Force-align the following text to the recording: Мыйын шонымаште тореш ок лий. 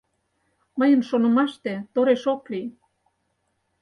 Мыйын 0.79 1.01
шонымаште 1.09 1.73
тореш 1.93 2.23
ок 2.33 2.43
лий. 2.51 2.67